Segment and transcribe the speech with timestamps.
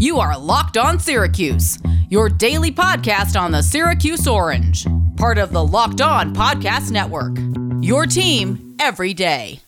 [0.00, 4.86] You are Locked On Syracuse, your daily podcast on the Syracuse Orange,
[5.18, 7.36] part of the Locked On Podcast Network.
[7.84, 9.60] Your team every day.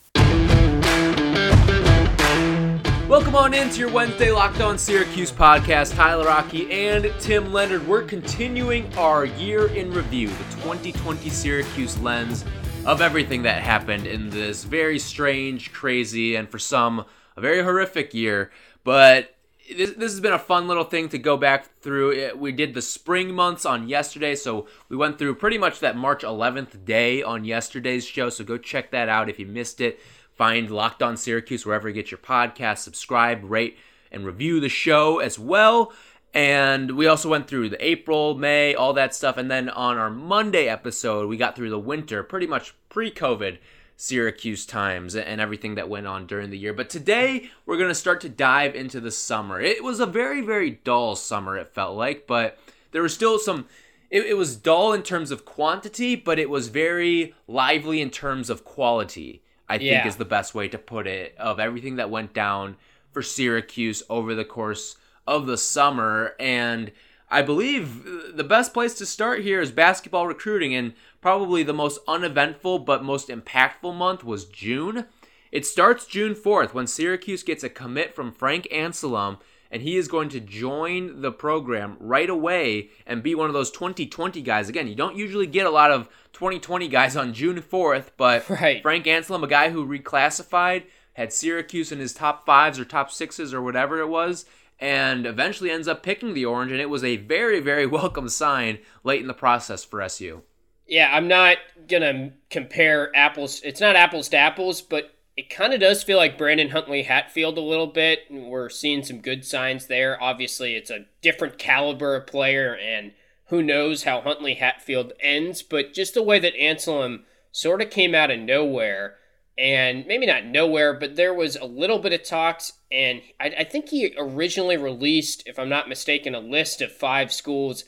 [3.06, 5.94] Welcome on into your Wednesday Locked On Syracuse podcast.
[5.96, 7.86] Tyler Rocky and Tim Leonard.
[7.86, 12.42] We're continuing our year in review, the 2020 Syracuse lens
[12.86, 17.04] of everything that happened in this very strange, crazy, and for some,
[17.36, 18.50] a very horrific year.
[18.82, 19.36] But
[19.68, 22.34] this, this has been a fun little thing to go back through.
[22.36, 26.22] We did the spring months on yesterday, so we went through pretty much that March
[26.22, 28.30] 11th day on yesterday's show.
[28.30, 30.00] So go check that out if you missed it.
[30.34, 32.78] Find Locked On Syracuse wherever you get your podcast.
[32.78, 33.78] Subscribe, rate,
[34.10, 35.92] and review the show as well.
[36.34, 39.36] And we also went through the April, May, all that stuff.
[39.36, 43.58] And then on our Monday episode, we got through the winter, pretty much pre COVID
[44.02, 46.72] Syracuse times and everything that went on during the year.
[46.72, 49.60] But today, we're going to start to dive into the summer.
[49.60, 52.58] It was a very, very dull summer, it felt like, but
[52.90, 53.66] there was still some.
[54.10, 58.50] It, it was dull in terms of quantity, but it was very lively in terms
[58.50, 62.34] of quality, I think is the best way to put it, of everything that went
[62.34, 62.78] down
[63.12, 64.96] for Syracuse over the course
[65.28, 66.34] of the summer.
[66.40, 66.90] And
[67.32, 68.04] I believe
[68.36, 73.02] the best place to start here is basketball recruiting, and probably the most uneventful but
[73.02, 75.06] most impactful month was June.
[75.50, 79.38] It starts June 4th when Syracuse gets a commit from Frank Anselem,
[79.70, 83.70] and he is going to join the program right away and be one of those
[83.70, 84.68] 2020 guys.
[84.68, 88.82] Again, you don't usually get a lot of 2020 guys on June 4th, but Right.
[88.82, 93.54] Frank Anselem, a guy who reclassified, had Syracuse in his top fives or top sixes
[93.54, 94.44] or whatever it was,
[94.78, 98.78] and eventually ends up picking the Orange, and it was a very, very welcome sign
[99.04, 100.42] late in the process for SU.
[100.86, 103.60] Yeah, I'm not gonna compare apples.
[103.64, 107.56] It's not apples to apples, but it kind of does feel like Brandon Huntley Hatfield
[107.56, 108.20] a little bit.
[108.30, 110.22] We're seeing some good signs there.
[110.22, 113.12] Obviously, it's a different caliber of player, and
[113.46, 115.62] who knows how Huntley Hatfield ends.
[115.62, 119.16] But just the way that Anselem sort of came out of nowhere,
[119.62, 123.64] and maybe not nowhere, but there was a little bit of talks, and I, I
[123.64, 127.84] think he originally released, if I'm not mistaken, a list of five schools.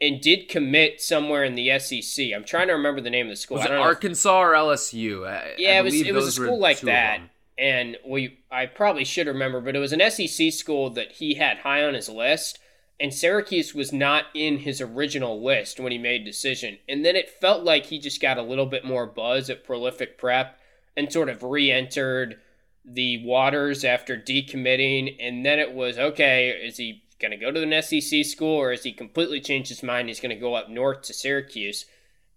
[0.00, 2.26] And did commit somewhere in the SEC.
[2.32, 3.56] I'm trying to remember the name of the school.
[3.56, 5.28] Was it don't if- Arkansas or LSU?
[5.28, 7.20] I- yeah, I it was it was a school like that,
[7.58, 11.58] and we I probably should remember, but it was an SEC school that he had
[11.58, 12.60] high on his list,
[13.00, 17.28] and Syracuse was not in his original list when he made decision, and then it
[17.28, 20.60] felt like he just got a little bit more buzz at prolific prep
[20.98, 22.40] and sort of re-entered
[22.84, 27.62] the waters after decommitting, and then it was okay, is he going to go to
[27.62, 30.08] an SEC school or is he completely changed his mind?
[30.08, 31.86] He's going to go up north to Syracuse.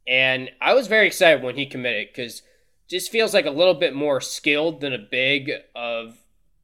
[0.08, 2.44] And I was very excited when he committed because
[2.88, 6.18] just feels like a little bit more skilled than a big of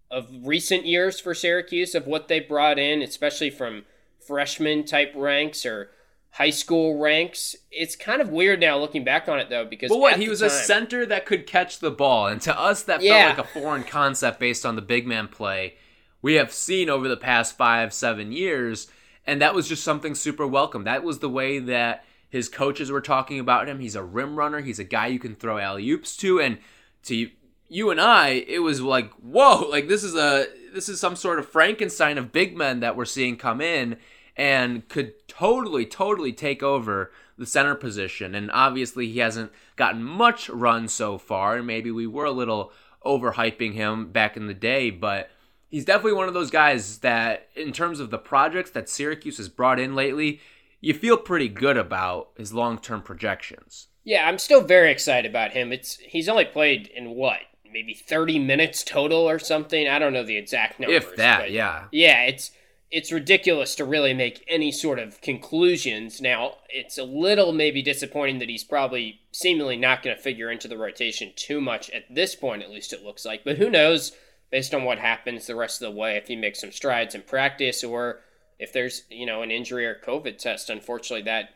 [0.09, 3.85] of recent years for Syracuse of what they brought in, especially from
[4.25, 5.89] freshman type ranks or
[6.37, 7.55] high school ranks.
[7.71, 10.13] It's kind of weird now looking back on it though because But what?
[10.13, 13.33] at He was a center that could catch the ball, and to us, that Yeah.
[13.33, 15.75] felt like a foreign concept based on the big man play
[16.21, 18.87] we have seen over the past five, seven years,
[19.25, 20.83] and that was just something super welcome.
[20.83, 23.79] That was the way that his coaches were talking about him.
[23.79, 24.61] He's a rim runner.
[24.61, 26.57] He's a guy you can throw alley oops to, and
[27.03, 27.29] to
[27.69, 31.39] you and I, it was like, whoa, like this is a this is some sort
[31.39, 33.97] of Frankenstein of big men that we're seeing come in
[34.37, 38.35] and could totally, totally take over the center position.
[38.35, 41.57] And obviously, he hasn't gotten much run so far.
[41.57, 42.71] And maybe we were a little
[43.05, 45.29] overhyping him back in the day, but
[45.69, 49.49] he's definitely one of those guys that, in terms of the projects that Syracuse has
[49.49, 50.39] brought in lately,
[50.81, 53.87] you feel pretty good about his long term projections.
[54.03, 55.73] Yeah, I'm still very excited about him.
[55.73, 57.39] It's he's only played in what,
[57.71, 59.87] maybe 30 minutes total or something.
[59.87, 61.03] I don't know the exact numbers.
[61.03, 61.85] if that, yeah.
[61.91, 62.51] Yeah, it's
[62.89, 66.21] it's ridiculous to really make any sort of conclusions.
[66.21, 70.67] Now, it's a little maybe disappointing that he's probably seemingly not going to figure into
[70.67, 73.43] the rotation too much at this point, at least it looks like.
[73.43, 74.13] But who knows,
[74.51, 77.23] based on what happens the rest of the way, if he makes some strides in
[77.23, 78.21] practice or
[78.57, 80.69] if there's, you know, an injury or COVID test.
[80.69, 81.49] Unfortunately, that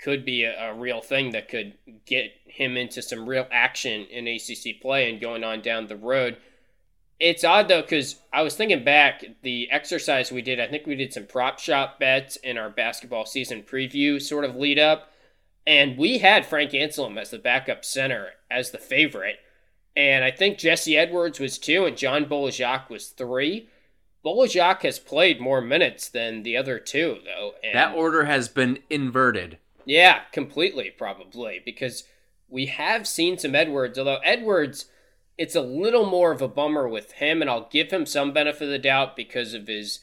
[0.00, 1.74] could be a, a real thing that could
[2.06, 6.38] get him into some real action in ACC play and going on down the road.
[7.20, 10.60] It's odd though because I was thinking back the exercise we did.
[10.60, 14.54] I think we did some prop shop bets in our basketball season preview sort of
[14.56, 15.10] lead up,
[15.66, 19.38] and we had Frank Anselem as the backup center as the favorite,
[19.96, 23.68] and I think Jesse Edwards was two and John Bol Ajak was three.
[24.22, 27.54] Bol Ajak has played more minutes than the other two though.
[27.64, 29.58] And That order has been inverted.
[29.84, 32.04] yeah, completely, probably, because
[32.48, 34.86] we have seen some Edwards, although Edwards,
[35.38, 38.64] it's a little more of a bummer with him, and I'll give him some benefit
[38.64, 40.00] of the doubt because of his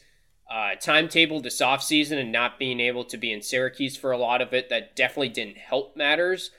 [0.50, 4.40] uh, timetable this offseason and not being able to be in Syracuse for a lot
[4.40, 6.50] of it, that definitely didn't help matters.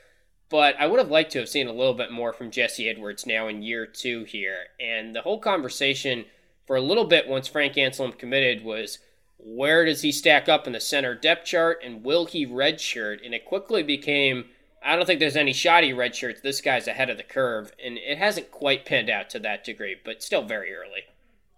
[0.49, 3.25] But I would have liked to have seen a little bit more from Jesse Edwards
[3.25, 4.67] now in year two here.
[4.79, 6.25] And the whole conversation
[6.65, 8.99] for a little bit once Frank Anselem committed was
[9.39, 13.25] where does he stack up in the center depth chart and will he redshirt?
[13.25, 14.45] And it quickly became
[14.83, 16.41] I don't think there's any shoddy red shirts.
[16.41, 19.95] This guy's ahead of the curve, and it hasn't quite panned out to that degree,
[20.03, 21.01] but still very early.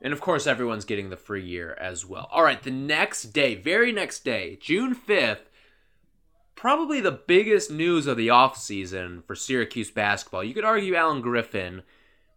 [0.01, 2.29] And of course, everyone's getting the free year as well.
[2.31, 5.49] All right, the next day, very next day, June 5th,
[6.55, 10.43] probably the biggest news of the offseason for Syracuse basketball.
[10.43, 11.83] You could argue Alan Griffin,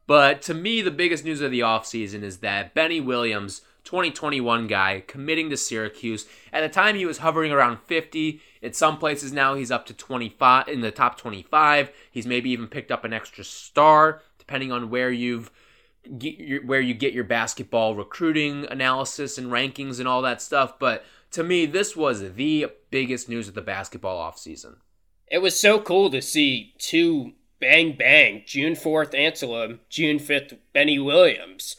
[0.06, 5.02] but to me, the biggest news of the offseason is that Benny Williams 2021 guy
[5.06, 6.26] committing to Syracuse.
[6.52, 8.40] At the time, he was hovering around 50.
[8.60, 11.90] In some places now, he's up to 25 in the top 25.
[12.10, 15.50] He's maybe even picked up an extra star, depending on where you've
[16.64, 20.78] where you get your basketball recruiting analysis and rankings and all that stuff.
[20.78, 24.76] But to me, this was the biggest news of the basketball offseason.
[25.28, 30.98] It was so cool to see two bang bang June 4th Anselem, June 5th Benny
[30.98, 31.76] Williams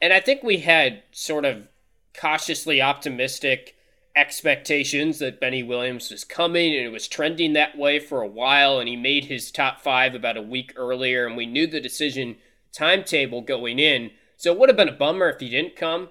[0.00, 1.68] and I think we had sort of
[2.18, 3.74] cautiously optimistic
[4.16, 8.78] expectations that Benny Williams was coming, and it was trending that way for a while.
[8.78, 12.36] And he made his top five about a week earlier, and we knew the decision
[12.72, 14.10] timetable going in.
[14.36, 16.08] So it would have been a bummer if he didn't come,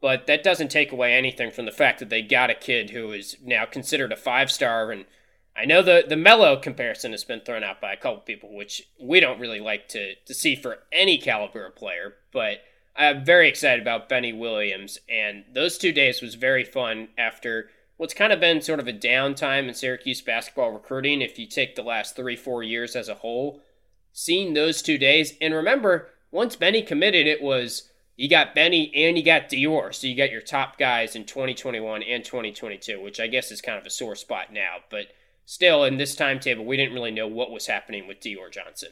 [0.00, 3.12] but that doesn't take away anything from the fact that they got a kid who
[3.12, 4.90] is now considered a five star.
[4.90, 5.04] And
[5.56, 8.88] I know the the Melo comparison has been thrown out by a couple people, which
[9.00, 12.62] we don't really like to to see for any caliber of player, but
[12.98, 18.12] I'm very excited about Benny Williams, and those two days was very fun after what's
[18.12, 21.82] kind of been sort of a downtime in Syracuse basketball recruiting if you take the
[21.82, 23.62] last three, four years as a whole.
[24.12, 29.16] Seeing those two days, and remember, once Benny committed, it was you got Benny and
[29.16, 33.28] you got Dior, so you got your top guys in 2021 and 2022, which I
[33.28, 35.06] guess is kind of a sore spot now, but
[35.46, 38.90] still in this timetable, we didn't really know what was happening with Dior Johnson.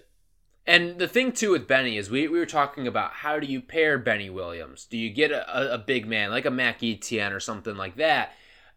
[0.67, 3.61] And the thing too with Benny is we, we were talking about how do you
[3.61, 4.85] pair Benny Williams?
[4.85, 8.33] Do you get a, a big man like a Mac Etienne or something like that?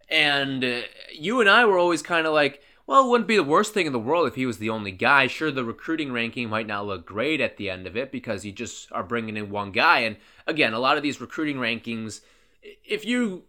[0.08, 0.82] And uh,
[1.12, 3.86] you and I were always kind of like, well, it wouldn't be the worst thing
[3.86, 5.28] in the world if he was the only guy.
[5.28, 8.52] Sure, the recruiting ranking might not look great at the end of it because you
[8.52, 10.00] just are bringing in one guy.
[10.00, 12.22] And again, a lot of these recruiting rankings,
[12.64, 13.44] if you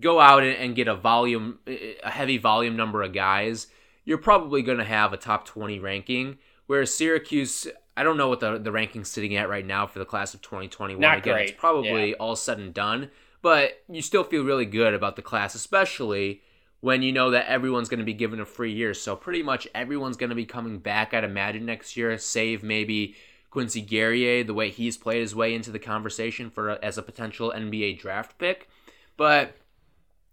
[0.00, 3.66] go out and get a volume, a heavy volume number of guys,
[4.04, 6.38] you're probably going to have a top 20 ranking.
[6.66, 10.04] Whereas Syracuse, I don't know what the the ranking's sitting at right now for the
[10.04, 11.00] class of 2021.
[11.00, 11.48] Not Again, great.
[11.50, 12.16] it's probably Yeah.
[12.16, 13.10] all said and done,
[13.42, 16.42] but you still feel really good about the class, especially
[16.80, 18.92] when you know that everyone's going to be given a free year.
[18.94, 23.14] So pretty much everyone's going to be coming back, I'd imagine, next year, save maybe
[23.50, 27.50] Quincy Guerrier, the way he's played his way into the conversation for as a potential
[27.56, 28.68] NBA draft pick.
[29.16, 29.56] But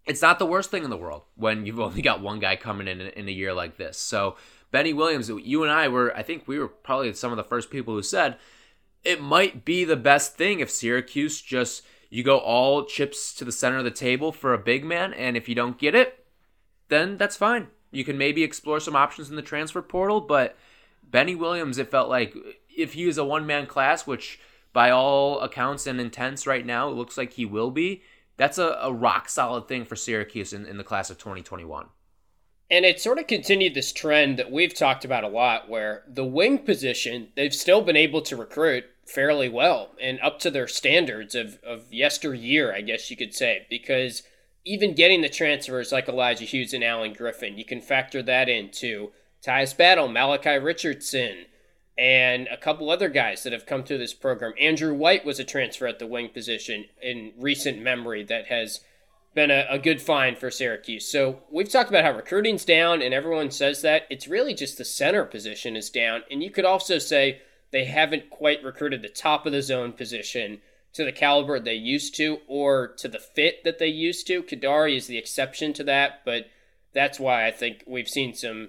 [0.06, 2.88] it's not the worst thing in the world when you've only got one guy coming
[2.88, 3.96] in in a year like this.
[3.96, 4.36] So
[4.74, 7.70] Benny Williams, you and I were, I think we were probably some of the first
[7.70, 8.38] people who said
[9.04, 13.52] it might be the best thing if Syracuse just you go all chips to the
[13.52, 16.26] center of the table for a big man, and if you don't get it,
[16.88, 17.68] then that's fine.
[17.92, 20.56] You can maybe explore some options in the transfer portal, but
[21.04, 22.34] Benny Williams, it felt like
[22.76, 24.40] if he is a one man class, which
[24.72, 28.02] by all accounts and intents right now, it looks like he will be,
[28.36, 31.86] that's a, a rock solid thing for Syracuse in, in the class of 2021.
[32.70, 36.24] And it sort of continued this trend that we've talked about a lot where the
[36.24, 41.34] wing position, they've still been able to recruit fairly well and up to their standards
[41.34, 44.22] of, of yesteryear, I guess you could say, because
[44.64, 49.12] even getting the transfers like Elijah Hughes and Alan Griffin, you can factor that into
[49.44, 51.44] Tyus Battle, Malachi Richardson,
[51.98, 54.54] and a couple other guys that have come through this program.
[54.58, 58.80] Andrew White was a transfer at the wing position in recent memory that has
[59.34, 61.10] been a, a good find for Syracuse.
[61.10, 64.02] So we've talked about how recruiting's down, and everyone says that.
[64.08, 66.22] It's really just the center position is down.
[66.30, 70.60] And you could also say they haven't quite recruited the top of the zone position
[70.92, 74.42] to the caliber they used to or to the fit that they used to.
[74.42, 76.46] Kadary is the exception to that, but
[76.92, 78.68] that's why I think we've seen some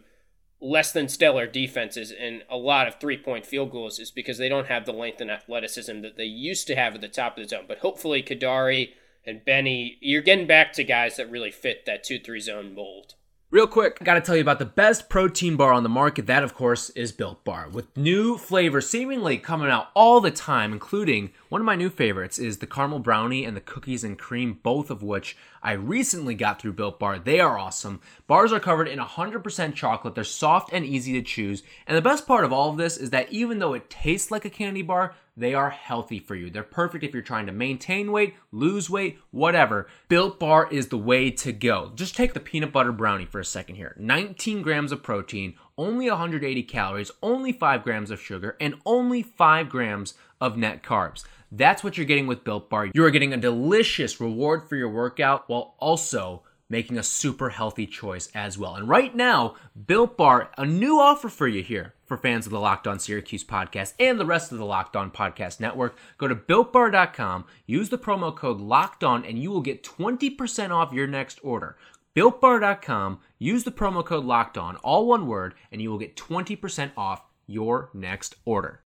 [0.60, 4.50] less than stellar defenses and a lot of three point field goals is because they
[4.50, 7.43] don't have the length and athleticism that they used to have at the top of
[7.43, 7.65] the zone.
[7.67, 8.93] But hopefully, Kadary
[9.25, 13.15] and Benny, you're getting back to guys that really fit that 2 3 zone mold.
[13.51, 16.27] Real quick, I gotta tell you about the best protein bar on the market.
[16.27, 20.74] That, of course, is Built Bar, with new flavors seemingly coming out all the time,
[20.74, 24.59] including One of my new favorites is the caramel brownie and the cookies and cream,
[24.63, 27.19] both of which I recently got through Built Bar.
[27.19, 28.01] They are awesome.
[28.25, 30.15] Bars are covered in 100% chocolate.
[30.15, 31.61] They're soft and easy to choose.
[31.85, 34.45] And the best part of all of this is that even though it tastes like
[34.45, 36.49] a candy bar, they are healthy for you.
[36.49, 39.87] They're perfect if you're trying to maintain weight, lose weight, whatever.
[40.07, 41.91] Built Bar is the way to go.
[41.93, 43.95] Just take the peanut butter brownie for a second here.
[43.99, 49.70] 19 grams of protein, only 180 calories, only 5 grams of sugar, and only 5
[49.70, 51.24] grams of net carbs.
[51.51, 52.89] That's what you're getting with Built Bar.
[52.94, 57.86] You are getting a delicious reward for your workout while also making a super healthy
[57.86, 58.75] choice as well.
[58.75, 59.55] And right now,
[59.86, 63.44] Built Bar, a new offer for you here for fans of the Locked On Syracuse
[63.44, 65.96] podcast and the rest of the Locked On Podcast Network.
[66.17, 70.94] Go to builtbar.com, use the promo code Locked On, and you will get 20% off
[70.94, 71.77] your next order.
[72.15, 76.92] BuiltBar.com, use the promo code Locked On, all one word, and you will get 20%
[76.98, 78.82] off your next order.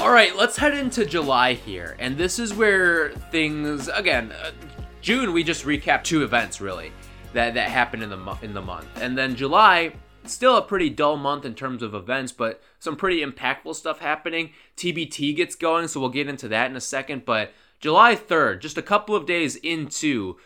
[0.00, 1.94] All right, let's head into July here.
[1.98, 4.50] And this is where things again, uh,
[5.02, 6.90] June we just recapped two events really
[7.32, 8.88] that that happened in the mo- in the month.
[9.00, 9.92] And then July
[10.24, 14.52] still a pretty dull month in terms of events, but some pretty impactful stuff happening.
[14.76, 18.78] TBT gets going, so we'll get into that in a second, but July 3rd, just
[18.78, 20.36] a couple of days into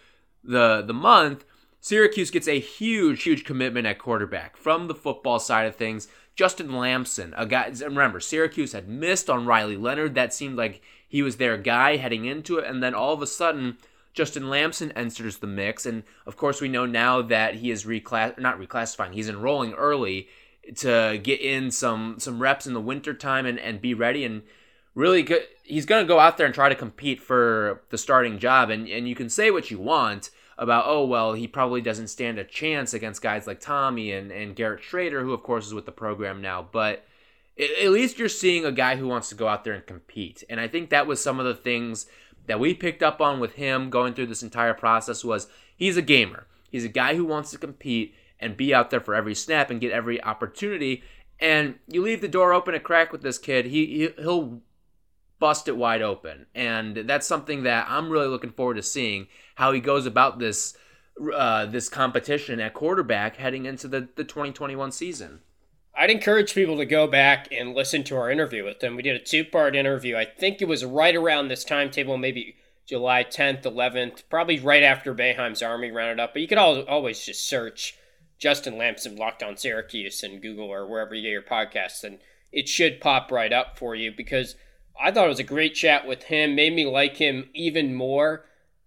[0.43, 1.45] the the month,
[1.81, 6.09] Syracuse gets a huge, huge commitment at quarterback from the football side of things.
[6.37, 7.71] Justin Lamson, a guy.
[7.81, 10.14] Remember, Syracuse had missed on Riley Leonard.
[10.14, 13.26] That seemed like he was their guy heading into it, and then all of a
[13.26, 13.79] sudden,
[14.14, 15.85] Justin Lamson enters the mix.
[15.87, 19.12] And of course, we know now that he is reclass not reclassifying.
[19.12, 20.29] He's enrolling early
[20.76, 24.43] to get in some some reps in the wintertime and and be ready and
[24.94, 25.42] really good.
[25.62, 28.70] He's going to go out there and try to compete for the starting job.
[28.70, 32.38] And and you can say what you want about, oh, well, he probably doesn't stand
[32.38, 35.86] a chance against guys like Tommy and, and Garrett Shrader, who, of course, is with
[35.86, 36.66] the program now.
[36.70, 37.04] But
[37.58, 40.42] at least you're seeing a guy who wants to go out there and compete.
[40.48, 42.06] And I think that was some of the things
[42.46, 46.02] that we picked up on with him going through this entire process was he's a
[46.02, 46.46] gamer.
[46.70, 49.80] He's a guy who wants to compete and be out there for every snap and
[49.80, 51.02] get every opportunity.
[51.40, 54.60] And you leave the door open a crack with this kid, he he'll
[55.38, 56.47] bust it wide open.
[56.55, 60.76] And that's something that I'm really looking forward to seeing how he goes about this
[61.35, 65.41] uh, this competition at quarterback heading into the, the 2021 season.
[65.97, 68.97] I'd encourage people to go back and listen to our interview with him.
[68.97, 70.17] We did a two part interview.
[70.17, 75.14] I think it was right around this timetable, maybe July 10th, 11th, probably right after
[75.14, 76.33] Boeheim's Army rounded up.
[76.33, 77.97] But you could always just search
[78.38, 82.19] Justin Lamson Locked On Syracuse and Google or wherever you get your podcasts, and
[82.53, 84.57] it should pop right up for you because
[85.00, 88.44] I thought it was a great chat with him, made me like him even more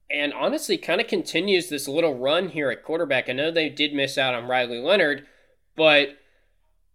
[0.10, 3.30] and honestly kind of continues this little run here at quarterback.
[3.30, 5.28] I know they did miss out on Riley Leonard,
[5.76, 6.18] but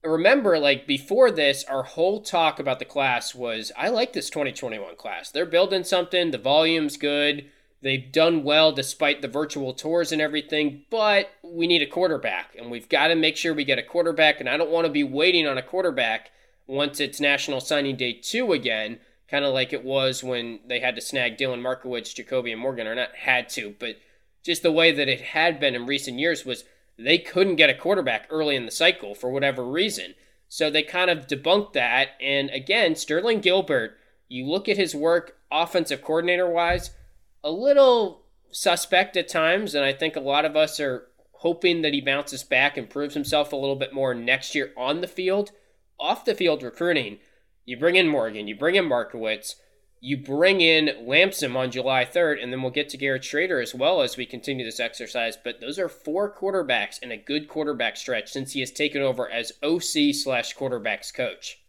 [0.03, 4.97] remember, like before this, our whole talk about the class was I like this 2021
[4.97, 5.31] class.
[5.31, 7.47] They're building something, the volume's good.
[7.83, 12.71] They've done well despite the virtual tours and everything, but we need a quarterback, and
[12.71, 14.39] we've got to make sure we get a quarterback.
[14.39, 16.31] And I don't want to be waiting on a quarterback
[16.67, 18.99] once it's National Signing Day 2 again
[19.33, 22.87] kind of like it was when they had to snag Dylan Markiewicz, Jacoby, and Morgan,
[22.87, 23.97] or not had to, but
[24.43, 26.65] just the way that it had been in recent years was
[26.99, 30.15] they couldn't get a quarterback early in the cycle for whatever reason.
[30.51, 32.11] So they kind of debunked that.
[32.21, 33.97] And again, Sterling Gilbert,
[34.29, 36.91] you look at his work offensive coordinator wise,
[37.43, 39.75] a little suspect at times.
[39.75, 43.15] And I think a lot of us are hoping that he bounces back and proves
[43.15, 45.53] himself a little bit more next year on the field.
[45.99, 47.19] Off the field recruiting,
[47.65, 49.55] you bring in Morgan, you bring in Markiewicz,
[50.01, 53.73] you bring in Lamson on July 3rd, and then we'll get to Garrett Shrader as
[53.73, 55.37] well as we continue this exercise.
[55.37, 59.31] But those are four quarterbacks in a good quarterback stretch since he has taken over
[59.31, 61.63] as OC slash quarterbacks coach.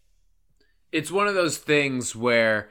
[0.91, 2.69] It's one of those things where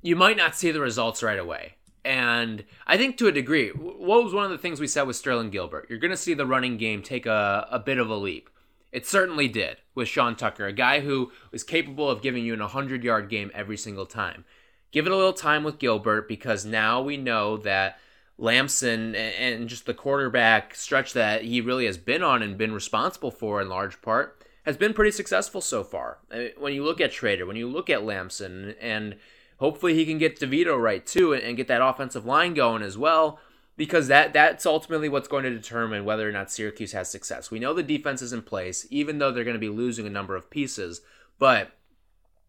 [0.00, 1.74] you might not see the results right away.
[2.04, 5.16] And I think to a degree, what was one of the things we said with
[5.16, 5.86] Sterling Gilbert?
[5.90, 8.48] You're going to see the running game take a, a bit of a leap.
[8.96, 12.60] It certainly did with Sean Tucker, a guy who was capable of giving you an
[12.60, 14.46] 100 yard game every single time.
[14.90, 17.98] Give it a little time with Gilbert because now we know that
[18.38, 23.30] Lamson and just the quarterback stretch that he really has been on and been responsible
[23.30, 26.16] for in large part has been pretty successful so far.
[26.56, 29.16] When you look at Shrader, when you look at Lamson, and
[29.58, 33.40] hopefully he can get DeVito right too and get that offensive line going as well
[33.76, 37.50] because that that's ultimately what's going to determine whether or not Syracuse has success.
[37.50, 40.10] We know the defense is in place, even though they're going to be losing a
[40.10, 41.02] number of pieces,
[41.38, 41.72] but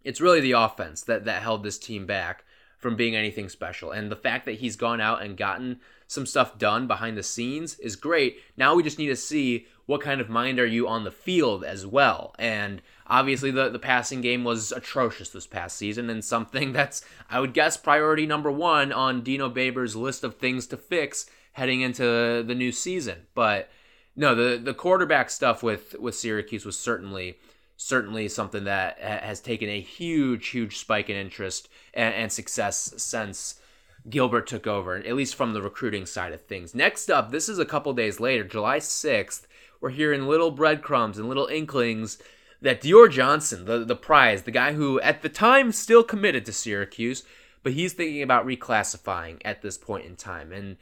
[0.03, 2.46] it's really the offense that that held this team back
[2.77, 3.91] from being anything special.
[3.91, 7.77] And the fact that he's gone out and gotten some stuff done behind the scenes
[7.79, 8.39] is great.
[8.55, 11.63] Now we just need to see what kind of mind are you on the field
[11.63, 12.36] as well.
[12.38, 17.39] And obviously the, the passing game was atrocious this past season and something that's I
[17.39, 22.43] would guess priority number one on Dino Babers' list of things to fix heading into
[22.46, 23.25] the new season.
[23.34, 23.69] But
[24.15, 27.38] no, the the quarterback stuff with with Syracuse was certainly
[27.77, 33.62] certainly something that has taken a huge huge spike in interest and, and success since
[34.10, 36.74] Gilbert took over, at least from the recruiting side of things.
[36.74, 39.48] Next up, this is a couple days later, July 6th.
[39.79, 42.17] We're hearing little breadcrumbs and little inklings
[42.62, 46.53] that Dior Johnson, the, the prize, the guy who at the time still committed to
[46.53, 47.24] Syracuse,
[47.63, 50.51] but he's thinking about reclassifying at this point in time.
[50.51, 50.77] And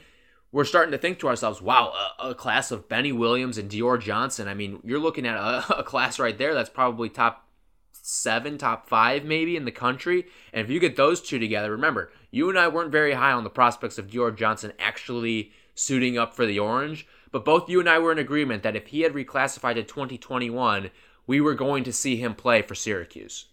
[0.56, 4.00] we're starting to think to ourselves, wow, a, a class of Benny Williams and Dior
[4.00, 4.48] Johnson.
[4.48, 7.46] I mean, you're looking at a, a class right there that's probably top
[7.92, 10.28] seven, top five maybe in the country.
[10.54, 13.44] And if you get those two together, remember, you and I weren't very high on
[13.44, 17.06] the prospects of Dior Johnson actually suiting up for the Orange.
[17.34, 20.90] But both you and I were in agreement that if he had reclassified to 2021,
[21.28, 23.48] we were going to see him play for Syracuse.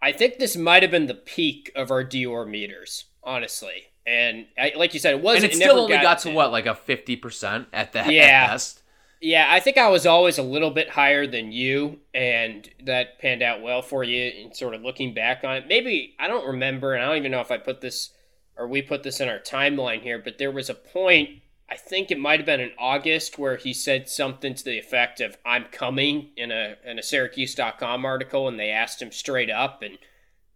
[0.00, 3.88] I think this might have been the peak of our Dior meters, honestly.
[4.06, 6.32] And I, like you said, it was and it, it still only got, got to,
[6.32, 8.12] what, like a fifty percent at that.
[8.12, 8.22] Yeah.
[8.22, 8.82] At best.
[9.20, 13.42] Yeah, I think I was always a little bit higher than you, and that panned
[13.42, 14.30] out well for you.
[14.42, 17.32] And sort of looking back on it, maybe I don't remember, and I don't even
[17.32, 18.10] know if I put this
[18.56, 22.10] or we put this in our timeline here, but there was a point I think
[22.10, 25.64] it might have been in August where he said something to the effect of "I'm
[25.64, 29.98] coming" in a in a Syracuse.com article, and they asked him straight up, and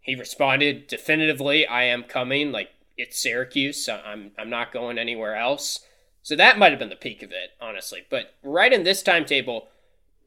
[0.01, 5.37] he responded definitively, "I am coming." Like it's Syracuse, so I'm I'm not going anywhere
[5.37, 5.81] else.
[6.23, 8.03] So that might have been the peak of it, honestly.
[8.11, 9.69] But right in this timetable,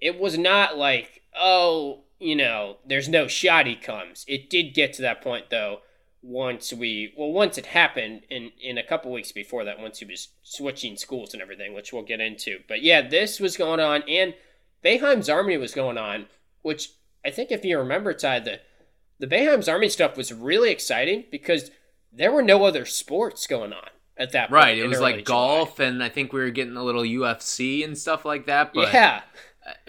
[0.02, 4.26] it was not like, oh, you know, there's no shot he comes.
[4.28, 5.80] It did get to that point though
[6.24, 10.06] once we well once it happened in in a couple weeks before that once he
[10.06, 14.02] was switching schools and everything which we'll get into but yeah this was going on
[14.08, 14.34] and
[14.86, 16.28] Boeheim's army was going on
[16.62, 16.92] which
[17.26, 18.62] I think if you remember Ty the
[19.20, 21.72] the Boeheim's army stuff was really exciting because
[22.16, 25.80] there were no other sports going on at that point right it was like golf
[25.80, 29.22] and I think we were getting a little UFC and stuff like that but yeah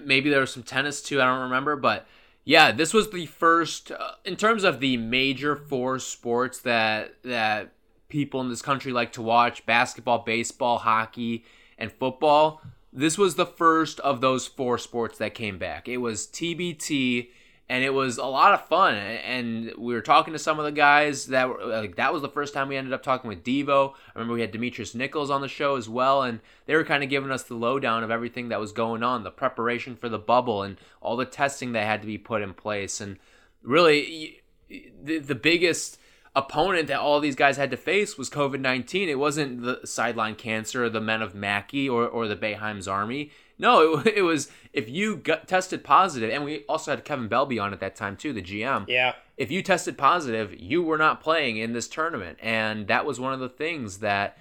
[0.03, 2.07] maybe there was some tennis too I don't remember but
[2.45, 7.73] yeah, this was the first uh, in terms of the major four sports that that
[8.09, 11.45] people in this country like to watch: basketball, baseball, hockey,
[11.79, 12.61] and football.
[12.93, 15.89] This was the first of those four sports that came back.
[15.89, 17.29] It was TBT
[17.69, 18.95] and it was a lot of fun.
[18.95, 22.29] And we were talking to some of the guys that were like that was the
[22.29, 23.93] first time we ended up talking with Devo.
[23.93, 27.03] I remember we had Demetrius Nichols on the show as well, and they were kind
[27.03, 30.19] of giving us the lowdown of everything that was going on, the preparation for the
[30.19, 33.01] bubble, and all the testing that had to be put in place.
[33.01, 33.19] And
[33.63, 35.99] really, the the biggest
[36.37, 39.09] opponent that all these guys had to face was COVID 19.
[39.09, 43.31] It wasn't the sideline cancer or the men of Mackey or, or the Boeheim's army.
[43.59, 47.63] No, it, it was if you got tested positive, and we also had Kevin Belbey
[47.63, 48.87] on at that time too, the GM.
[48.89, 49.15] Yeah.
[49.37, 53.33] If you tested positive, you were not playing in this tournament, and that was one
[53.33, 54.39] of the things that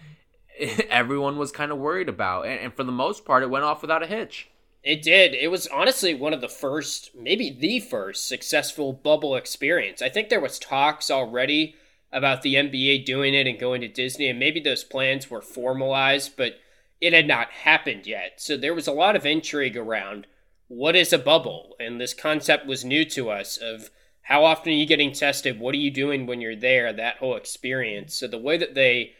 [0.89, 2.45] everyone was kind of worried about.
[2.45, 4.49] And, and for the most part, it went off without a hitch.
[4.83, 5.33] It did.
[5.33, 10.01] It was honestly one of the first, maybe the first successful bubble experience.
[10.01, 11.75] I think there was talks already
[12.11, 16.35] about the NBA doing it and going to Disney, and maybe those plans were formalized,
[16.35, 16.57] but
[17.03, 18.35] it had not happened yet.
[18.37, 20.25] So there was a lot of intrigue around
[20.69, 21.75] what is a bubble?
[21.77, 23.89] And this concept was new to us of
[24.23, 25.59] how often are you getting tested?
[25.59, 26.93] What are you doing when you're there?
[26.93, 28.15] That whole experience.
[28.15, 29.11] So the way that they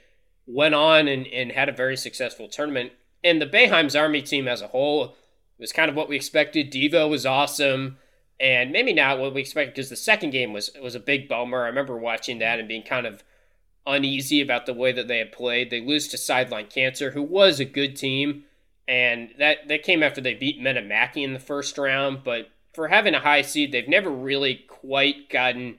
[0.48, 4.62] went on and, and had a very successful tournament, and the Boeheim's Army team as
[4.62, 5.15] a whole
[5.60, 6.72] was kind of what we expected.
[6.72, 7.98] Devo was awesome,
[8.39, 11.63] and maybe not what we expected because the second game was was a big bummer.
[11.63, 13.24] I remember watching that and being kind of
[13.86, 15.69] uneasy about the way that they had played.
[15.69, 18.43] They lose to Sideline Cancer, who was a good team,
[18.88, 22.24] and that that came after they beat Mackey in the first round.
[22.24, 25.78] But for having a high seed, they've never really quite gotten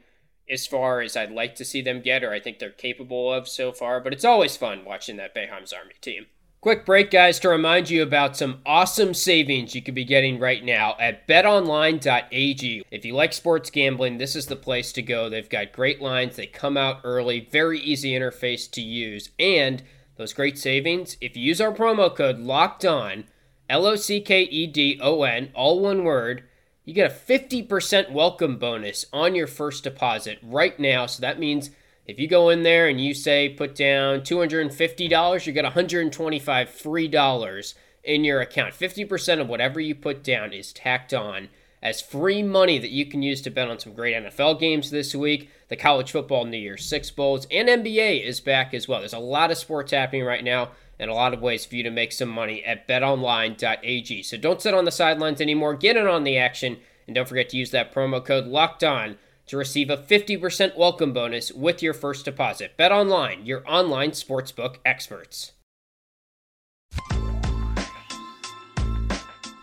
[0.48, 3.48] as far as I'd like to see them get, or I think they're capable of
[3.48, 4.00] so far.
[4.00, 6.26] But it's always fun watching that Boeheim's Army team.
[6.64, 10.64] Quick break, guys, to remind you about some awesome savings you could be getting right
[10.64, 12.86] now at betonline.ag.
[12.90, 15.28] If you like sports gambling, this is the place to go.
[15.28, 19.82] They've got great lines, they come out early, very easy interface to use, and
[20.16, 21.18] those great savings.
[21.20, 23.24] If you use our promo code locked on,
[23.68, 26.44] L O C K E D O N, all one word,
[26.86, 31.04] you get a 50% welcome bonus on your first deposit right now.
[31.04, 31.68] So that means
[32.06, 37.08] if you go in there and you say put down $250, you get 125 free
[37.08, 38.74] dollars in your account.
[38.74, 41.48] 50% of whatever you put down is tacked on
[41.82, 45.14] as free money that you can use to bet on some great NFL games this
[45.14, 45.50] week.
[45.68, 49.00] The college football New Year's Six Bowls and NBA is back as well.
[49.00, 51.82] There's a lot of sports happening right now and a lot of ways for you
[51.82, 54.22] to make some money at betonline.ag.
[54.22, 55.74] So don't sit on the sidelines anymore.
[55.74, 56.78] Get in on the action.
[57.06, 61.12] And don't forget to use that promo code locked on to receive a 50% welcome
[61.12, 62.76] bonus with your first deposit.
[62.76, 65.52] Bet online, your online sportsbook experts.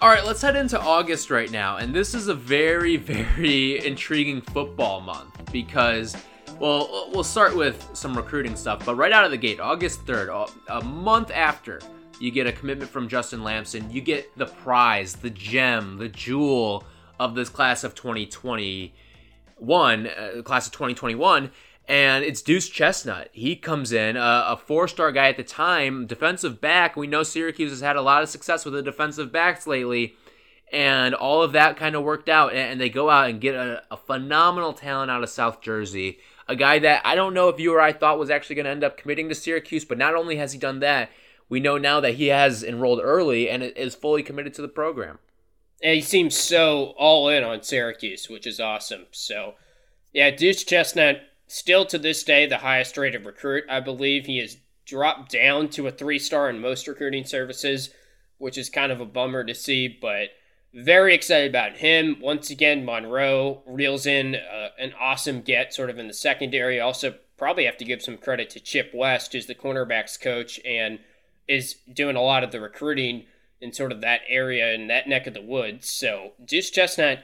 [0.01, 1.77] All right, let's head into August right now.
[1.77, 6.17] And this is a very, very intriguing football month because,
[6.59, 8.83] well, we'll start with some recruiting stuff.
[8.83, 11.79] But right out of the gate, August 3rd, a month after
[12.19, 16.83] you get a commitment from Justin Lamson, you get the prize, the gem, the jewel
[17.19, 17.93] of this class of
[19.62, 21.52] 2021, uh, class of 2021
[21.88, 23.30] and it's Deuce Chestnut.
[23.34, 26.95] He comes in, uh, a four star guy at the time, defensive back.
[26.95, 30.15] We know Syracuse has had a lot of success with the defensive backs lately,
[30.71, 32.54] and all of that kind of worked out.
[32.54, 36.19] And, they go out and get a, a, phenomenal talent out of South Jersey.
[36.47, 38.71] A guy that I don't know if you or I thought was actually going to
[38.71, 41.10] end up committing to Syracuse, but not only has he done that,
[41.50, 45.19] we know now that he has enrolled early and is fully committed to the program.
[45.83, 49.07] And he seems so all in on Syracuse, which is awesome.
[49.11, 49.55] So,
[50.13, 51.21] yeah, Deuce Chestnut
[51.53, 53.65] Still to this day, the highest rated recruit.
[53.67, 57.89] I believe he has dropped down to a three star in most recruiting services,
[58.37, 60.29] which is kind of a bummer to see, but
[60.73, 62.15] very excited about him.
[62.21, 66.79] Once again, Monroe reels in uh, an awesome get sort of in the secondary.
[66.79, 70.99] Also, probably have to give some credit to Chip West, who's the cornerbacks coach and
[71.49, 73.25] is doing a lot of the recruiting
[73.62, 75.89] in sort of that area in that neck of the woods.
[75.89, 77.19] So, Deuce Chestnut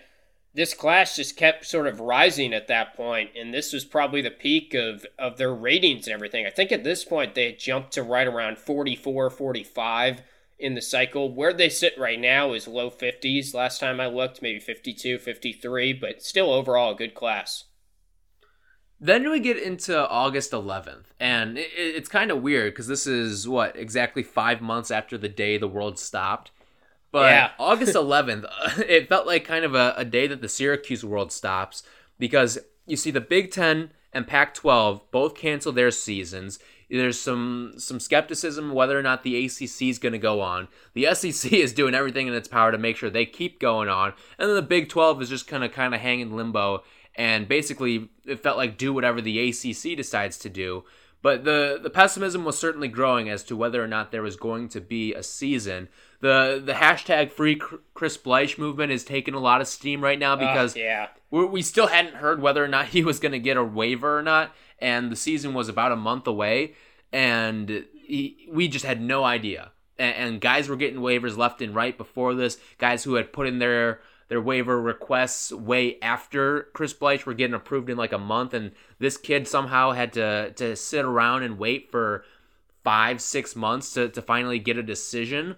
[0.58, 4.32] this class just kept sort of rising at that point, and this was probably the
[4.32, 6.48] peak of, of their ratings and everything.
[6.48, 10.22] I think at this point they had jumped to right around 44, 45
[10.58, 11.32] in the cycle.
[11.32, 13.54] Where they sit right now is low 50s.
[13.54, 17.66] Last time I looked, maybe 52, 53, but still overall a good class.
[19.00, 23.48] Then we get into August 11th, and it, it's kind of weird because this is
[23.48, 26.52] what exactly five months after the day the world stopped.
[27.12, 27.52] But yeah.
[27.60, 31.84] August 11th, it felt like kind of a, a day that the Syracuse world stops
[32.18, 36.58] because you see the Big Ten and Pac 12 both cancel their seasons.
[36.90, 40.70] There's some some skepticism whether or not the ACC is going to go on.
[40.94, 44.14] The SEC is doing everything in its power to make sure they keep going on,
[44.40, 46.84] and then the Big 12 is just kind of kind of hanging limbo.
[47.18, 50.84] And basically, it felt like do whatever the ACC decides to do.
[51.22, 54.70] But the the pessimism was certainly growing as to whether or not there was going
[54.70, 57.60] to be a season the the hashtag free
[57.94, 61.62] Chris Bleich movement is taking a lot of steam right now because uh, yeah we
[61.62, 64.56] still hadn't heard whether or not he was going to get a waiver or not,
[64.80, 66.74] and the season was about a month away,
[67.12, 69.72] and he, we just had no idea.
[70.00, 72.58] And, and guys were getting waivers left and right before this.
[72.78, 77.54] Guys who had put in their their waiver requests way after Chris Bleich were getting
[77.54, 81.58] approved in like a month, and this kid somehow had to to sit around and
[81.58, 82.26] wait for
[82.84, 85.58] five six months to, to finally get a decision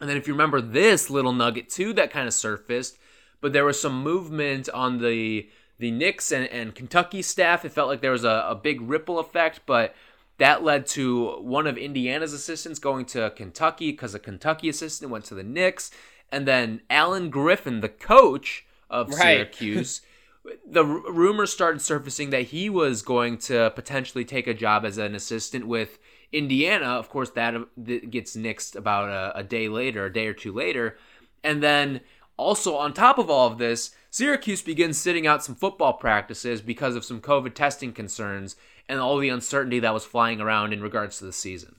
[0.00, 2.98] and then if you remember this little nugget too that kind of surfaced,
[3.40, 7.64] but there was some movement on the the Knicks and, and Kentucky staff.
[7.64, 9.94] It felt like there was a, a big ripple effect, but
[10.38, 15.24] that led to one of Indiana's assistants going to Kentucky because a Kentucky assistant went
[15.26, 15.90] to the Knicks.
[16.30, 19.18] And then Allen Griffin, the coach of right.
[19.18, 20.00] Syracuse,
[20.66, 24.98] the r- rumors started surfacing that he was going to potentially take a job as
[24.98, 25.98] an assistant with
[26.32, 30.34] Indiana, of course, uh, that gets nixed about a, a day later, a day or
[30.34, 30.96] two later.
[31.44, 32.00] And then
[32.36, 36.96] also, on top of all of this, Syracuse begins sitting out some football practices because
[36.96, 38.56] of some COVID testing concerns
[38.88, 41.76] and all the uncertainty that was flying around in regards to the season.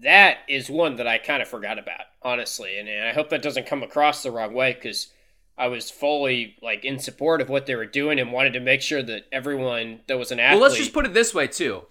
[0.00, 2.78] That is one that I kind of forgot about, honestly.
[2.78, 5.08] And I hope that doesn't come across the wrong way because
[5.58, 8.80] I was fully like in support of what they were doing and wanted to make
[8.80, 10.60] sure that everyone that was an athlete.
[10.60, 11.82] Well, let's just put it this way too.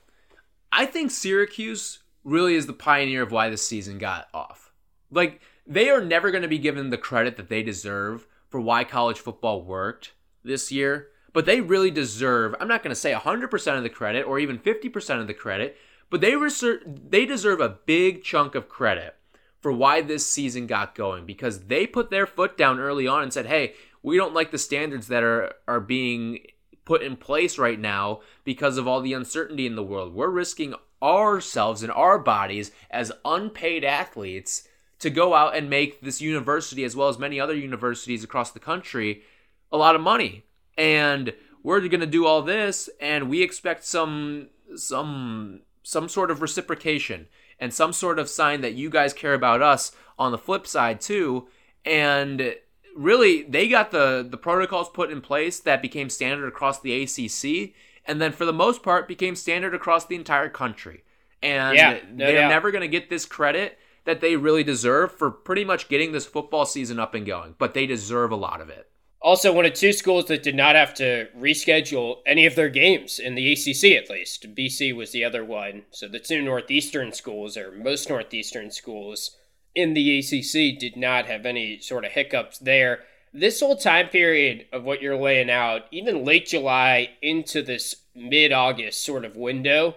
[0.72, 4.72] I think Syracuse really is the pioneer of why this season got off.
[5.12, 8.84] Like, they are never going to be given the credit that they deserve for why
[8.84, 13.78] college football worked this year, but they really deserve, I'm not going to say 100%
[13.78, 15.78] of the credit or even 50% of the credit,
[16.12, 19.16] but they, reser- they deserve a big chunk of credit
[19.60, 23.34] for why this season got going because they put their foot down early on and
[23.34, 26.40] said, hey, we don't like the standards that are, are being
[26.86, 30.14] put in place right now because of all the uncertainty in the world.
[30.14, 34.68] We're risking ourselves and our bodies as unpaid athletes
[35.00, 38.60] to go out and make this university, as well as many other universities across the
[38.60, 39.24] country,
[39.72, 40.46] a lot of money.
[40.78, 46.42] And we're going to do all this, and we expect some some some sort of
[46.42, 47.28] reciprocation
[47.60, 51.02] and some sort of sign that you guys care about us on the flip side
[51.02, 51.48] too.
[51.86, 52.56] And
[52.96, 57.74] really they got the the protocols put in place that became standard across the ACC,
[58.06, 61.04] and then for the most part became standard across the entire country.
[61.42, 62.50] And yeah, no they're doubt.
[62.50, 66.26] never going to get this credit that they really deserve for pretty much getting this
[66.26, 68.91] football season up and going, but they deserve a lot of it.
[69.24, 73.20] Also, one of two schools that did not have to reschedule any of their games
[73.20, 74.56] in the ACC, at least.
[74.56, 75.84] BC was the other one.
[75.92, 79.38] So the two Northeastern schools, or most Northeastern schools
[79.76, 83.02] in the ACC, did not have any sort of hiccups there.
[83.32, 88.52] This whole time period of what you're laying out, even late July into this mid
[88.52, 89.96] August sort of window,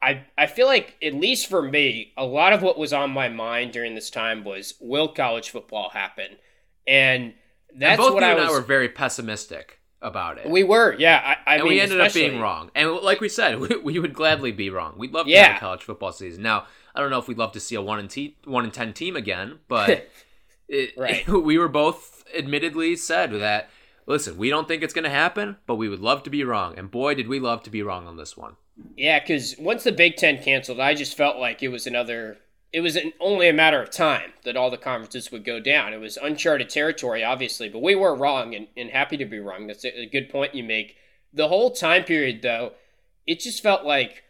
[0.00, 3.28] I, I feel like, at least for me, a lot of what was on my
[3.28, 6.36] mind during this time was will college football happen?
[6.86, 7.34] And
[7.78, 8.48] that's both what you I and was.
[8.50, 10.48] I were very pessimistic about it.
[10.48, 11.36] We were, yeah.
[11.46, 12.70] I, I and mean, we ended up being wrong.
[12.74, 14.94] And like we said, we, we would gladly be wrong.
[14.96, 15.48] We'd love to Yeah.
[15.48, 16.42] have a college football season.
[16.42, 18.70] Now, I don't know if we'd love to see a one in te- one in
[18.70, 20.08] ten team again, but
[20.68, 21.26] it, Right.
[21.28, 23.70] we were both admittedly said that.
[24.08, 26.78] Listen, we don't think it's going to happen, but we would love to be wrong.
[26.78, 28.54] And boy, did we love to be wrong on this one.
[28.96, 32.36] Yeah, because once the Big Ten canceled, I just felt like it was another.
[32.72, 35.94] It was an, only a matter of time that all the conferences would go down.
[35.94, 39.66] It was uncharted territory, obviously, but we were wrong and, and happy to be wrong.
[39.66, 40.96] That's a, a good point you make.
[41.32, 42.72] The whole time period, though,
[43.26, 44.24] it just felt like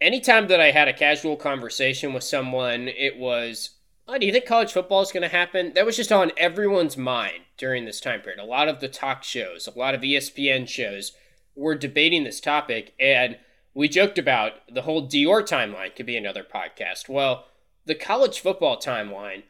[0.00, 3.70] anytime that I had a casual conversation with someone, it was,
[4.06, 5.72] oh, do you think college football is going to happen?
[5.74, 8.40] That was just on everyone's mind during this time period.
[8.40, 11.12] A lot of the talk shows, a lot of ESPN shows
[11.54, 13.36] were debating this topic, and
[13.74, 17.08] we joked about the whole Dior timeline could be another podcast.
[17.08, 17.46] Well,
[17.88, 19.42] the college football timeline,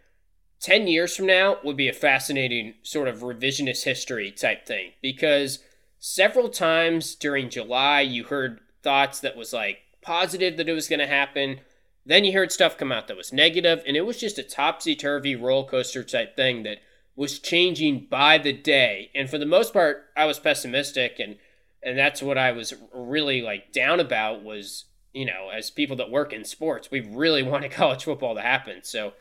[0.61, 5.59] 10 years from now, would be a fascinating sort of revisionist history type thing because
[5.99, 11.01] several times during July, you heard thoughts that was like positive that it was going
[11.01, 11.61] to happen.
[12.07, 14.95] Then you heard stuff come out that was negative, and it was just a topsy
[14.95, 16.79] turvy roller coaster type thing that
[17.17, 19.11] was changing by the day.
[19.17, 21.37] And for the most part, I was pessimistic, and
[21.83, 26.11] and that's what I was really like down about was you know as people that
[26.11, 28.81] work in sports, we really wanted college football to happen.
[28.83, 29.13] So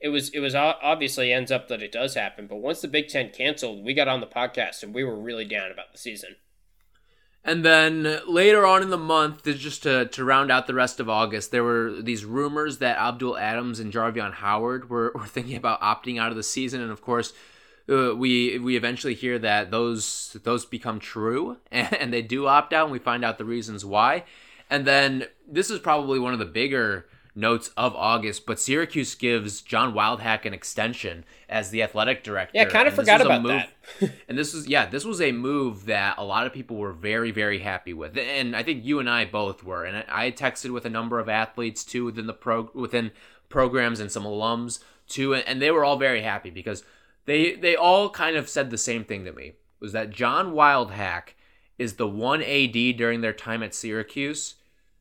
[0.00, 2.46] it was it was obviously ends up that it does happen.
[2.46, 5.44] But once the Big Ten canceled, we got on the podcast and we were really
[5.44, 6.36] down about the season.
[7.46, 11.08] And then later on in the month, just to, to round out the rest of
[11.08, 15.80] August, there were these rumors that Abdul Adams and Jarvion Howard were, were thinking about
[15.80, 16.80] opting out of the season.
[16.80, 17.32] And of course,
[17.88, 22.72] uh, we we eventually hear that those those become true and, and they do opt
[22.72, 24.24] out, and we find out the reasons why.
[24.70, 29.60] And then this is probably one of the bigger notes of August, but Syracuse gives
[29.60, 32.52] John Wildhack an extension as the athletic director.
[32.54, 33.62] Yeah, kind of forgot about move-
[34.00, 34.12] that.
[34.28, 37.30] and this was yeah, this was a move that a lot of people were very
[37.30, 39.84] very happy with, and I think you and I both were.
[39.84, 43.12] And I texted with a number of athletes too within the pro within
[43.48, 46.82] programs and some alums too, and and they were all very happy because
[47.26, 51.34] they they all kind of said the same thing to me was that John Wildhack
[51.78, 54.54] is the one AD during their time at Syracuse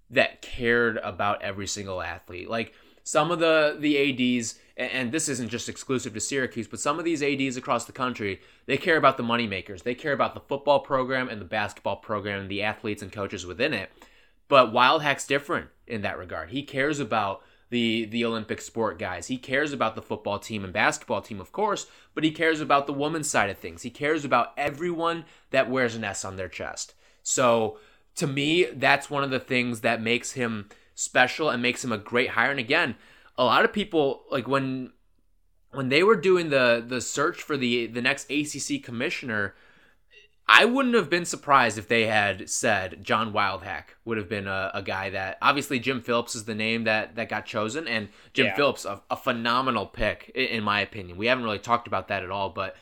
[0.10, 2.50] that cared about every single athlete.
[2.50, 7.00] Like some of the the ads, and- this isn't just exclusive to Syracuse, but some
[7.00, 9.84] of these ads across the country, they care about the moneymakers.
[9.84, 13.46] They care about the football program and the basketball program and the athletes and coaches
[13.46, 13.92] within it.
[14.48, 16.50] But Wildhack's different in that regard.
[16.50, 19.28] He cares about the the Olympic sport guys.
[19.28, 22.86] He cares about the football team and basketball team, of course, but he cares about
[22.86, 23.82] the women's side of things.
[23.82, 26.94] He cares about everyone that wears an S on their chest.
[27.24, 27.80] So
[28.16, 31.98] to me, that's one of the things that makes him special and makes him a
[31.98, 32.52] great hire.
[32.52, 32.96] And again,
[33.38, 34.92] a lot of people like when
[35.72, 39.56] when they were doing the the search for the the next ACC commissioner,
[40.48, 44.72] I wouldn't have been surprised if they had said John Wildhack would have been a,
[44.76, 48.46] a guy that obviously Jim Phillips is the name that that got chosen, and Jim
[48.48, 48.56] Yeah.
[48.56, 51.18] Phillips a, a phenomenal pick i- in my opinion.
[51.18, 52.76] We haven't really talked about that at all, but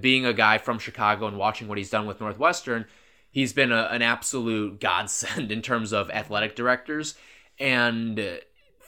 [0.00, 2.84] being a guy from Chicago and watching what he's done with Northwestern,
[3.30, 7.14] he's been a, an absolute godsend in terms of athletic directors,
[7.58, 8.36] and uh,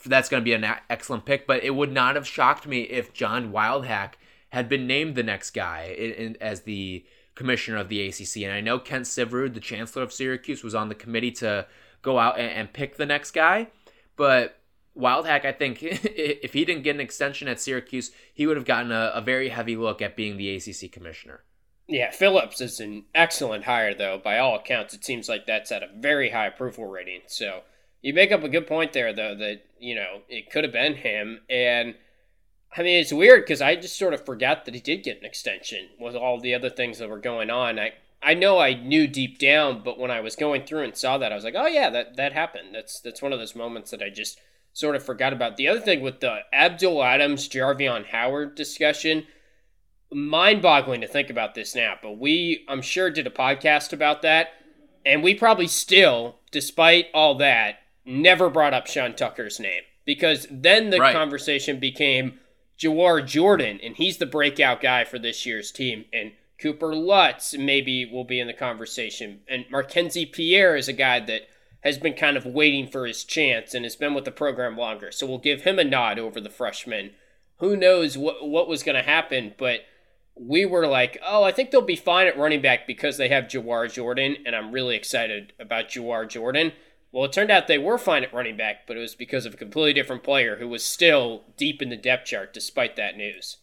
[0.07, 1.47] that's going to be an excellent pick.
[1.47, 4.15] But it would not have shocked me if John Wildhack
[4.51, 8.43] had been named the next guy in, in, as the commissioner of the ACC.
[8.43, 11.67] And I know Kent Syverud, the chancellor of Syracuse, was on the committee to
[12.03, 13.69] go out and, and pick the next guy.
[14.17, 14.59] But
[14.97, 18.93] Wildhack, I think, if he didn't get an extension at Syracuse, he would have gotten
[18.93, 21.43] a, a very heavy look at being the ACC commissioner.
[21.91, 24.17] Yeah, Phillips is an excellent hire, though.
[24.23, 27.23] By all accounts, it seems like that's at a very high approval rating.
[27.27, 27.63] So
[28.01, 30.95] you make up a good point there, though, that, you know, it could have been
[30.95, 31.41] him.
[31.51, 31.97] And,
[32.77, 35.25] I mean, it's weird because I just sort of forgot that he did get an
[35.25, 37.81] extension with all the other things that were going on.
[37.81, 41.19] I, I know I knew deep down, but when I was going through and saw
[41.19, 42.73] that, I was like, oh, yeah, that, that happened.
[42.73, 44.39] That's, that's one of those moments that I just
[44.73, 45.57] sort of forgot about.
[45.57, 49.27] The other thing with the Abdul Adams, Jarvion Howard discussion–
[50.13, 54.23] mind boggling to think about this now, but we, I'm sure, did a podcast about
[54.23, 54.49] that.
[55.05, 60.91] And we probably still, despite all that, never brought up Sean Tucker's name because then
[60.91, 61.15] the right.
[61.15, 62.39] conversation became
[62.79, 66.07] Jawhar Jordan, and he's the breakout guy for this year's team.
[66.13, 69.41] And Cooper Lutz maybe will be in the conversation.
[69.49, 71.43] And Markenzy Pierre is a guy that
[71.83, 75.11] has been kind of waiting for his chance and has been with the program longer.
[75.11, 77.13] So we'll give him a nod over the freshman.
[77.59, 79.81] Who knows what what was going to happen, but
[80.41, 83.45] we were like, oh, I think they'll be fine at running back because they have
[83.45, 86.73] Jawhar Jordan, and I'm really excited about Jawhar Jordan.
[87.13, 89.55] Well, it turned out they were fine at running back, but it was because of
[89.55, 93.59] a completely different player who was still deep in the depth chart despite that news.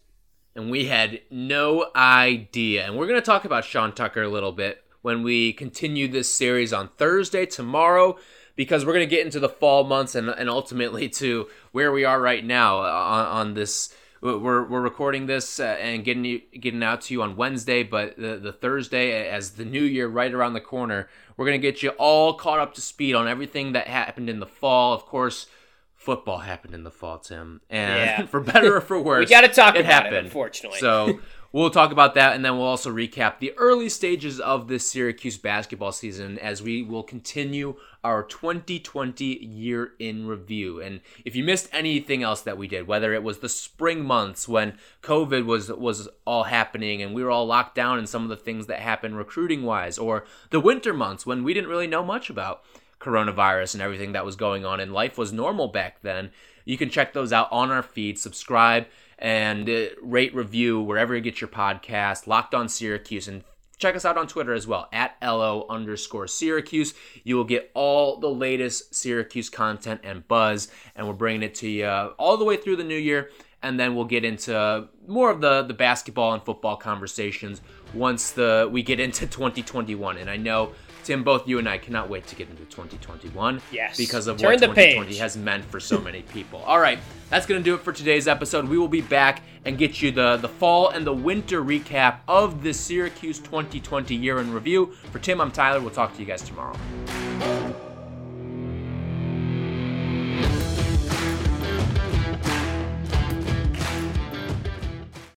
[0.55, 2.85] And we had no idea.
[2.85, 6.33] And we're going to talk about Sean Tucker a little bit when we continue this
[6.33, 8.17] series on Thursday, tomorrow,
[8.55, 12.03] because we're going to get into the fall months and, and ultimately to where we
[12.03, 13.95] are right now uh, on, on this
[14.35, 18.17] we're we're recording this uh, and getting you, getting out to you on Wednesday, but
[18.17, 21.89] the the Thursday as the new year right around the corner, we're gonna get you
[21.91, 24.93] all caught up to speed on everything that happened in the fall.
[24.93, 25.47] Of course,
[25.95, 28.25] football happened in the fall, Tim, and yeah.
[28.27, 30.15] for better or for worse, we got to talk it about happened.
[30.15, 30.25] it.
[30.25, 31.19] Unfortunately, so
[31.53, 35.37] We'll talk about that, and then we'll also recap the early stages of this Syracuse
[35.37, 40.81] basketball season as we will continue our 2020 year in review.
[40.81, 44.45] And if you missed anything else that we did, whether it was the spring months
[44.47, 48.29] when COVID was was all happening and we were all locked down and some of
[48.29, 52.03] the things that happened recruiting wise, or the winter months when we didn't really know
[52.03, 52.61] much about
[52.99, 56.31] coronavirus and everything that was going on and life was normal back then,
[56.65, 58.19] you can check those out on our feed.
[58.19, 58.85] Subscribe
[59.19, 62.27] and uh, rate, review wherever you get your podcast.
[62.27, 63.43] Locked on Syracuse and
[63.77, 66.93] check us out on Twitter as well at lo underscore Syracuse.
[67.23, 71.67] You will get all the latest Syracuse content and buzz, and we're bringing it to
[71.67, 73.31] you all the way through the new year.
[73.63, 77.61] And then we'll get into more of the the basketball and football conversations
[77.93, 80.17] once the we get into 2021.
[80.17, 80.73] And I know
[81.07, 83.61] Tim, both you and I cannot wait to get into 2021.
[83.71, 83.95] Yes.
[83.95, 85.19] Because of Turn what 2020 page.
[85.19, 86.59] has meant for so many people.
[86.65, 88.67] All right, that's going to do it for today's episode.
[88.67, 92.61] We will be back and get you the, the fall and the winter recap of
[92.61, 94.87] the Syracuse 2020 year in review.
[95.13, 95.79] For Tim, I'm Tyler.
[95.79, 96.75] We'll talk to you guys tomorrow.